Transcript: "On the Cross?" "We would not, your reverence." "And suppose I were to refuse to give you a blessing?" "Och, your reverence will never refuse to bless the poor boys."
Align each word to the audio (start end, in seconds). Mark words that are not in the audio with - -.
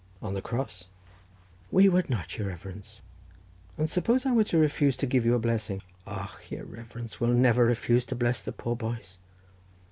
"On 0.19 0.33
the 0.33 0.41
Cross?" 0.41 0.85
"We 1.69 1.87
would 1.87 2.09
not, 2.09 2.35
your 2.35 2.47
reverence." 2.47 3.01
"And 3.77 3.87
suppose 3.87 4.25
I 4.25 4.31
were 4.31 4.43
to 4.45 4.57
refuse 4.57 4.97
to 4.97 5.05
give 5.05 5.27
you 5.27 5.35
a 5.35 5.37
blessing?" 5.37 5.83
"Och, 6.07 6.41
your 6.49 6.65
reverence 6.65 7.21
will 7.21 7.27
never 7.33 7.65
refuse 7.65 8.03
to 8.05 8.15
bless 8.15 8.41
the 8.41 8.51
poor 8.51 8.75
boys." 8.75 9.19